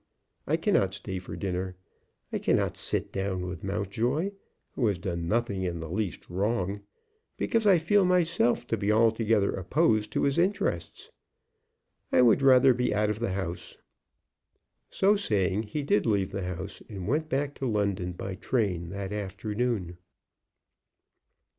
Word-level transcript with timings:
I 0.47 0.57
cannot 0.57 0.95
stay 0.95 1.19
for 1.19 1.35
dinner. 1.35 1.75
I 2.33 2.39
cannot 2.39 2.75
sit 2.75 3.11
down 3.11 3.45
with 3.47 3.63
Mountjoy, 3.63 4.31
who 4.71 4.87
has 4.87 4.97
done 4.97 5.27
nothing 5.27 5.61
in 5.61 5.79
the 5.79 5.91
least 5.91 6.27
wrong, 6.27 6.81
because 7.37 7.67
I 7.67 7.77
feel 7.77 8.03
myself 8.03 8.65
to 8.69 8.77
be 8.77 8.91
altogether 8.91 9.51
opposed 9.53 10.11
to 10.13 10.23
his 10.23 10.39
interests. 10.39 11.11
I 12.11 12.23
would 12.23 12.41
rather 12.41 12.73
be 12.73 12.91
out 12.95 13.11
of 13.11 13.19
the 13.19 13.33
house." 13.33 13.77
So 14.89 15.15
saying 15.15 15.63
he 15.69 15.83
did 15.83 16.07
leave 16.07 16.31
the 16.31 16.47
house, 16.47 16.81
and 16.89 17.07
went 17.07 17.29
back 17.29 17.53
to 17.59 17.67
London 17.67 18.13
by 18.13 18.33
train 18.33 18.89
that 18.89 19.13
afternoon. 19.13 19.99